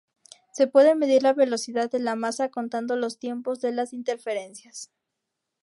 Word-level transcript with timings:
Se 0.51 0.65
puede 0.65 0.95
medir 0.95 1.21
la 1.21 1.31
velocidad 1.31 1.91
de 1.91 1.99
la 1.99 2.15
masa 2.15 2.49
contando 2.49 2.95
los 2.95 3.19
tiempos 3.19 3.61
de 3.61 3.71
las 3.71 3.93
interferencias. 3.93 4.89